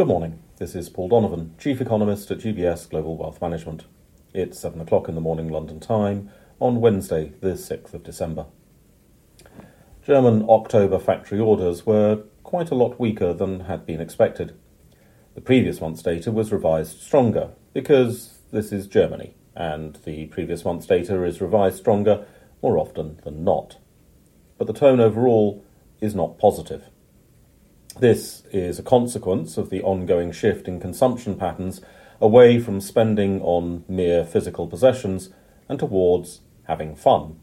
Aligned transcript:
Good 0.00 0.08
morning. 0.08 0.38
This 0.56 0.74
is 0.74 0.88
Paul 0.88 1.10
Donovan, 1.10 1.54
Chief 1.58 1.78
Economist 1.78 2.30
at 2.30 2.38
UBS 2.38 2.88
Global 2.88 3.18
Wealth 3.18 3.38
Management. 3.42 3.84
It's 4.32 4.58
7 4.58 4.80
o'clock 4.80 5.10
in 5.10 5.14
the 5.14 5.20
morning 5.20 5.50
London 5.50 5.78
time 5.78 6.30
on 6.58 6.80
Wednesday, 6.80 7.34
the 7.42 7.48
6th 7.48 7.92
of 7.92 8.02
December. 8.02 8.46
German 10.02 10.46
October 10.48 10.98
factory 10.98 11.38
orders 11.38 11.84
were 11.84 12.22
quite 12.44 12.70
a 12.70 12.74
lot 12.74 12.98
weaker 12.98 13.34
than 13.34 13.60
had 13.60 13.84
been 13.84 14.00
expected. 14.00 14.54
The 15.34 15.42
previous 15.42 15.82
month's 15.82 16.02
data 16.02 16.32
was 16.32 16.50
revised 16.50 17.02
stronger 17.02 17.50
because 17.74 18.38
this 18.52 18.72
is 18.72 18.86
Germany, 18.86 19.34
and 19.54 19.96
the 20.06 20.28
previous 20.28 20.64
month's 20.64 20.86
data 20.86 21.22
is 21.24 21.42
revised 21.42 21.76
stronger 21.76 22.26
more 22.62 22.78
often 22.78 23.20
than 23.22 23.44
not. 23.44 23.76
But 24.56 24.66
the 24.66 24.72
tone 24.72 24.98
overall 24.98 25.62
is 26.00 26.14
not 26.14 26.38
positive. 26.38 26.84
This 27.98 28.44
is 28.52 28.78
a 28.78 28.84
consequence 28.84 29.58
of 29.58 29.68
the 29.68 29.82
ongoing 29.82 30.32
shift 30.32 30.68
in 30.68 30.80
consumption 30.80 31.36
patterns 31.36 31.80
away 32.20 32.60
from 32.60 32.80
spending 32.80 33.42
on 33.42 33.84
mere 33.88 34.24
physical 34.24 34.68
possessions 34.68 35.30
and 35.68 35.78
towards 35.78 36.40
having 36.64 36.94
fun. 36.94 37.40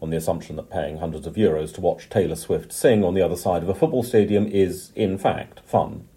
On 0.00 0.10
the 0.10 0.16
assumption 0.16 0.56
that 0.56 0.70
paying 0.70 0.98
hundreds 0.98 1.26
of 1.26 1.34
euros 1.34 1.74
to 1.74 1.80
watch 1.80 2.08
Taylor 2.08 2.36
Swift 2.36 2.72
sing 2.72 3.04
on 3.04 3.14
the 3.14 3.22
other 3.22 3.36
side 3.36 3.62
of 3.62 3.68
a 3.68 3.74
football 3.74 4.02
stadium 4.02 4.46
is, 4.46 4.92
in 4.94 5.18
fact, 5.18 5.60
fun. 5.66 6.08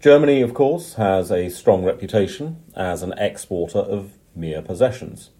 Germany, 0.00 0.40
of 0.40 0.54
course, 0.54 0.94
has 0.94 1.30
a 1.30 1.48
strong 1.50 1.84
reputation 1.84 2.62
as 2.74 3.02
an 3.02 3.14
exporter 3.16 3.78
of 3.78 4.18
mere 4.34 4.60
possessions. 4.60 5.30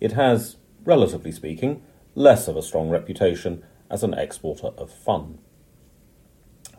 It 0.00 0.12
has, 0.12 0.56
relatively 0.84 1.32
speaking, 1.32 1.82
less 2.14 2.48
of 2.48 2.56
a 2.56 2.62
strong 2.62 2.90
reputation 2.90 3.62
as 3.90 4.02
an 4.02 4.14
exporter 4.14 4.68
of 4.78 4.90
fun. 4.90 5.38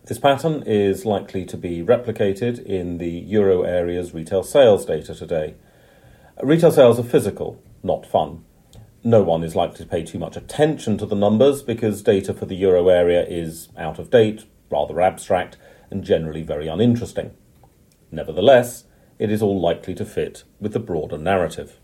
This 0.06 0.20
pattern 0.20 0.64
is 0.66 1.06
likely 1.06 1.46
to 1.46 1.56
be 1.56 1.82
replicated 1.82 2.62
in 2.66 2.98
the 2.98 3.10
euro 3.10 3.62
area's 3.62 4.14
retail 4.14 4.44
sales 4.44 4.86
data 4.86 5.16
today. 5.16 5.56
Retail 6.42 6.74
sales 6.74 7.00
are 7.00 7.04
physical, 7.04 7.64
not 7.84 8.06
fun. 8.06 8.44
No 9.02 9.24
one 9.24 9.46
is 9.46 9.56
likely 9.56 9.78
to 9.78 9.86
pay 9.86 10.04
too 10.04 10.20
much 10.20 10.36
attention 10.36 10.98
to 10.98 11.06
the 11.06 11.16
numbers 11.16 11.64
because 11.64 12.02
data 12.02 12.34
for 12.34 12.46
the 12.46 12.56
euro 12.56 12.90
area 12.90 13.26
is 13.26 13.70
out 13.78 13.98
of 13.98 14.10
date, 14.10 14.44
rather 14.70 15.00
abstract, 15.00 15.56
and 15.90 16.04
generally 16.04 16.44
very 16.44 16.68
uninteresting. 16.68 17.32
Nevertheless, 18.12 18.84
it 19.20 19.32
is 19.32 19.42
all 19.42 19.62
likely 19.62 19.96
to 19.96 20.04
fit 20.04 20.44
with 20.60 20.74
the 20.74 20.80
broader 20.80 21.18
narrative. 21.18 21.80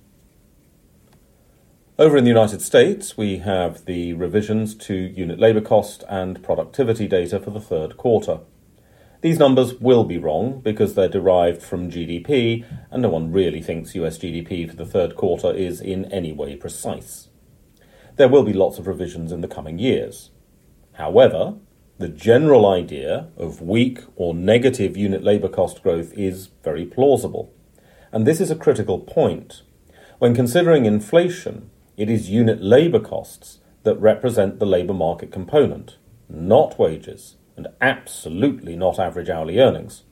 Over 1.99 2.15
in 2.15 2.23
the 2.23 2.29
United 2.29 2.61
States, 2.61 3.17
we 3.17 3.39
have 3.39 3.83
the 3.83 4.13
revisions 4.13 4.73
to 4.73 4.93
unit 4.93 5.37
labour 5.37 5.59
cost 5.59 6.05
and 6.07 6.41
productivity 6.41 7.09
data 7.09 7.41
for 7.41 7.49
the 7.49 7.59
third 7.59 7.97
quarter. 7.97 8.39
These 9.19 9.37
numbers 9.37 9.73
will 9.73 10.05
be 10.05 10.17
wrong 10.17 10.61
because 10.61 10.93
they're 10.93 11.09
derived 11.09 11.61
from 11.61 11.91
GDP, 11.91 12.63
and 12.89 13.01
no 13.01 13.09
one 13.09 13.33
really 13.33 13.61
thinks 13.61 13.95
US 13.95 14.17
GDP 14.17 14.69
for 14.69 14.77
the 14.77 14.85
third 14.85 15.17
quarter 15.17 15.51
is 15.51 15.81
in 15.81 16.05
any 16.05 16.31
way 16.31 16.55
precise. 16.55 17.27
There 18.15 18.29
will 18.29 18.43
be 18.43 18.53
lots 18.53 18.79
of 18.79 18.87
revisions 18.87 19.33
in 19.33 19.41
the 19.41 19.49
coming 19.49 19.77
years. 19.77 20.31
However, 20.93 21.55
the 21.97 22.07
general 22.07 22.65
idea 22.65 23.27
of 23.35 23.61
weak 23.61 23.99
or 24.15 24.33
negative 24.33 24.95
unit 24.95 25.21
labour 25.21 25.49
cost 25.49 25.83
growth 25.83 26.13
is 26.13 26.47
very 26.63 26.85
plausible. 26.85 27.53
And 28.13 28.25
this 28.25 28.39
is 28.39 28.49
a 28.49 28.55
critical 28.55 28.99
point. 28.99 29.63
When 30.19 30.33
considering 30.33 30.85
inflation, 30.85 31.71
it 31.99 32.09
is 32.09 32.29
unit 32.29 32.61
labour 32.61 33.01
costs 33.01 33.59
that 33.83 33.99
represent 33.99 34.57
the 34.57 34.65
labour 34.65 34.93
market 34.93 35.33
component, 35.33 35.97
not 36.29 36.79
wages, 36.79 37.35
and 37.57 37.67
absolutely 37.81 38.73
not 38.73 38.97
average 38.97 39.29
hourly 39.29 39.59
earnings. 39.59 40.03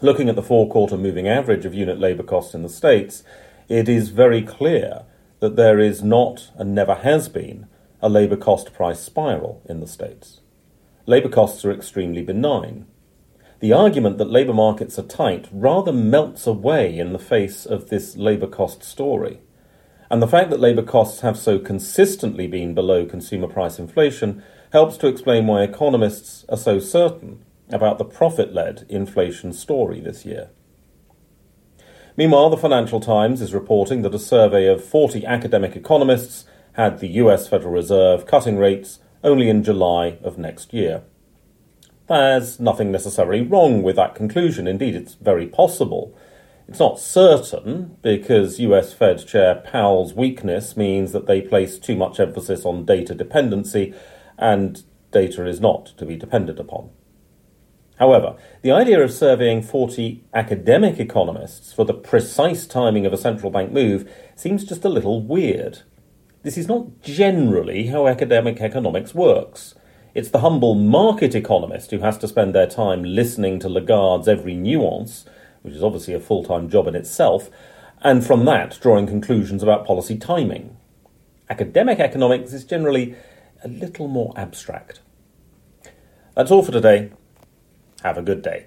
Looking 0.00 0.28
at 0.28 0.34
the 0.34 0.42
four 0.42 0.68
quarter 0.68 0.96
moving 0.96 1.28
average 1.28 1.64
of 1.64 1.72
unit 1.72 2.00
labour 2.00 2.24
costs 2.24 2.52
in 2.52 2.64
the 2.64 2.68
States, 2.68 3.22
it 3.68 3.88
is 3.88 4.08
very 4.08 4.42
clear 4.42 5.04
that 5.38 5.54
there 5.54 5.78
is 5.78 6.02
not 6.02 6.50
and 6.56 6.74
never 6.74 6.96
has 6.96 7.28
been 7.28 7.68
a 8.02 8.08
labour 8.08 8.36
cost 8.36 8.74
price 8.74 8.98
spiral 8.98 9.62
in 9.68 9.78
the 9.78 9.86
States. 9.86 10.40
Labour 11.06 11.28
costs 11.28 11.64
are 11.64 11.70
extremely 11.70 12.22
benign. 12.22 12.86
The 13.60 13.72
argument 13.72 14.18
that 14.18 14.32
labour 14.32 14.52
markets 14.52 14.98
are 14.98 15.02
tight 15.02 15.46
rather 15.52 15.92
melts 15.92 16.44
away 16.48 16.98
in 16.98 17.12
the 17.12 17.20
face 17.20 17.64
of 17.64 17.88
this 17.88 18.16
labour 18.16 18.48
cost 18.48 18.82
story. 18.82 19.38
And 20.10 20.20
the 20.20 20.28
fact 20.28 20.50
that 20.50 20.60
labour 20.60 20.82
costs 20.82 21.20
have 21.20 21.36
so 21.38 21.58
consistently 21.58 22.46
been 22.46 22.74
below 22.74 23.06
consumer 23.06 23.48
price 23.48 23.78
inflation 23.78 24.42
helps 24.72 24.96
to 24.98 25.06
explain 25.06 25.46
why 25.46 25.62
economists 25.62 26.44
are 26.48 26.56
so 26.56 26.78
certain 26.78 27.44
about 27.70 27.98
the 27.98 28.04
profit 28.04 28.52
led 28.52 28.84
inflation 28.88 29.52
story 29.52 30.00
this 30.00 30.24
year. 30.24 30.50
Meanwhile, 32.16 32.50
the 32.50 32.56
Financial 32.56 33.00
Times 33.00 33.40
is 33.40 33.54
reporting 33.54 34.02
that 34.02 34.14
a 34.14 34.18
survey 34.18 34.66
of 34.66 34.84
40 34.84 35.26
academic 35.26 35.74
economists 35.74 36.44
had 36.74 36.98
the 36.98 37.08
US 37.08 37.48
Federal 37.48 37.72
Reserve 37.72 38.26
cutting 38.26 38.56
rates 38.56 39.00
only 39.24 39.48
in 39.48 39.64
July 39.64 40.18
of 40.22 40.38
next 40.38 40.72
year. 40.72 41.02
There's 42.08 42.60
nothing 42.60 42.92
necessarily 42.92 43.40
wrong 43.40 43.82
with 43.82 43.96
that 43.96 44.14
conclusion. 44.14 44.68
Indeed, 44.68 44.94
it's 44.94 45.14
very 45.14 45.46
possible 45.46 46.16
it's 46.66 46.78
not 46.78 46.98
certain 46.98 47.96
because 48.02 48.60
US 48.60 48.92
Fed 48.92 49.26
Chair 49.26 49.56
Powell's 49.56 50.14
weakness 50.14 50.76
means 50.76 51.12
that 51.12 51.26
they 51.26 51.40
place 51.40 51.78
too 51.78 51.94
much 51.94 52.18
emphasis 52.18 52.64
on 52.64 52.84
data 52.84 53.14
dependency, 53.14 53.94
and 54.38 54.82
data 55.10 55.46
is 55.46 55.60
not 55.60 55.86
to 55.98 56.06
be 56.06 56.16
depended 56.16 56.58
upon. 56.58 56.90
However, 57.98 58.36
the 58.62 58.72
idea 58.72 59.00
of 59.00 59.12
surveying 59.12 59.62
40 59.62 60.24
academic 60.34 60.98
economists 60.98 61.72
for 61.72 61.84
the 61.84 61.94
precise 61.94 62.66
timing 62.66 63.06
of 63.06 63.12
a 63.12 63.18
central 63.18 63.52
bank 63.52 63.70
move 63.70 64.10
seems 64.34 64.64
just 64.64 64.84
a 64.84 64.88
little 64.88 65.22
weird. 65.22 65.82
This 66.42 66.58
is 66.58 66.66
not 66.66 67.02
generally 67.02 67.86
how 67.86 68.08
academic 68.08 68.60
economics 68.60 69.14
works. 69.14 69.74
It's 70.14 70.30
the 70.30 70.40
humble 70.40 70.74
market 70.74 71.34
economist 71.34 71.90
who 71.90 72.00
has 72.00 72.18
to 72.18 72.28
spend 72.28 72.54
their 72.54 72.66
time 72.66 73.04
listening 73.04 73.60
to 73.60 73.68
Lagarde's 73.68 74.28
every 74.28 74.54
nuance 74.54 75.24
which 75.64 75.74
is 75.74 75.82
obviously 75.82 76.12
a 76.12 76.20
full 76.20 76.44
time 76.44 76.68
job 76.68 76.86
in 76.86 76.94
itself, 76.94 77.48
and 78.02 78.24
from 78.24 78.44
that 78.44 78.78
drawing 78.82 79.06
conclusions 79.06 79.62
about 79.62 79.86
policy 79.86 80.18
timing. 80.18 80.76
Academic 81.48 81.98
economics 81.98 82.52
is 82.52 82.64
generally 82.64 83.16
a 83.64 83.68
little 83.68 84.06
more 84.06 84.34
abstract. 84.36 85.00
That's 86.36 86.50
all 86.50 86.62
for 86.62 86.72
today. 86.72 87.12
Have 88.02 88.18
a 88.18 88.22
good 88.22 88.42
day. 88.42 88.66